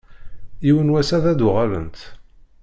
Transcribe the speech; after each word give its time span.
Yiwen 0.65 0.89
n 0.91 0.93
wass 0.93 1.09
ad 1.17 1.23
d-uɣalent. 1.37 1.99